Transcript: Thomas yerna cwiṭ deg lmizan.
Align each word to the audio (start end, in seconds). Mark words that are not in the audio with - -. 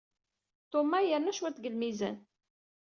Thomas 0.71 1.03
yerna 1.09 1.31
cwiṭ 1.37 1.55
deg 1.57 1.69
lmizan. 1.73 2.17